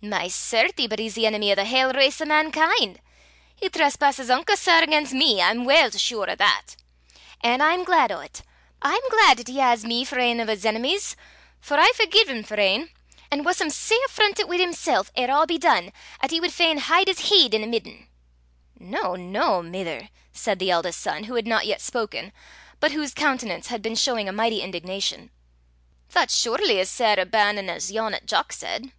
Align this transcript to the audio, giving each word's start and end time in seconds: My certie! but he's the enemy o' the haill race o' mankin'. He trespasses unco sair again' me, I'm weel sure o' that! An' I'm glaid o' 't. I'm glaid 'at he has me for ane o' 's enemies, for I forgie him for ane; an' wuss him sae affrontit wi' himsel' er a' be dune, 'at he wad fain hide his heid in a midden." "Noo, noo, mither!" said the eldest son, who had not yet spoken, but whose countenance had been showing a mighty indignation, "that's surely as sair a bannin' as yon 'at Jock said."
My 0.00 0.28
certie! 0.28 0.86
but 0.86 1.00
he's 1.00 1.16
the 1.16 1.26
enemy 1.26 1.50
o' 1.50 1.56
the 1.56 1.64
haill 1.64 1.92
race 1.92 2.20
o' 2.20 2.24
mankin'. 2.24 2.98
He 3.56 3.68
trespasses 3.68 4.30
unco 4.30 4.54
sair 4.54 4.84
again' 4.84 5.08
me, 5.18 5.42
I'm 5.42 5.64
weel 5.64 5.90
sure 5.90 6.30
o' 6.30 6.36
that! 6.36 6.76
An' 7.42 7.60
I'm 7.60 7.82
glaid 7.82 8.12
o' 8.12 8.24
't. 8.24 8.44
I'm 8.82 9.00
glaid 9.10 9.40
'at 9.40 9.48
he 9.48 9.56
has 9.58 9.84
me 9.84 10.04
for 10.04 10.16
ane 10.20 10.38
o' 10.40 10.46
's 10.48 10.64
enemies, 10.64 11.16
for 11.60 11.76
I 11.76 11.90
forgie 11.96 12.24
him 12.24 12.44
for 12.44 12.54
ane; 12.60 12.90
an' 13.32 13.42
wuss 13.42 13.60
him 13.60 13.68
sae 13.68 13.98
affrontit 14.08 14.46
wi' 14.46 14.58
himsel' 14.58 15.06
er 15.18 15.26
a' 15.28 15.44
be 15.44 15.58
dune, 15.58 15.92
'at 16.22 16.30
he 16.30 16.40
wad 16.40 16.52
fain 16.52 16.78
hide 16.78 17.08
his 17.08 17.28
heid 17.28 17.52
in 17.52 17.64
a 17.64 17.66
midden." 17.66 18.06
"Noo, 18.78 19.16
noo, 19.16 19.60
mither!" 19.60 20.10
said 20.32 20.60
the 20.60 20.70
eldest 20.70 21.00
son, 21.00 21.24
who 21.24 21.34
had 21.34 21.48
not 21.48 21.66
yet 21.66 21.80
spoken, 21.80 22.32
but 22.78 22.92
whose 22.92 23.12
countenance 23.12 23.66
had 23.66 23.82
been 23.82 23.96
showing 23.96 24.28
a 24.28 24.32
mighty 24.32 24.62
indignation, 24.62 25.32
"that's 26.10 26.32
surely 26.38 26.78
as 26.78 26.88
sair 26.88 27.18
a 27.18 27.26
bannin' 27.26 27.68
as 27.68 27.90
yon 27.90 28.14
'at 28.14 28.24
Jock 28.26 28.52
said." 28.52 28.92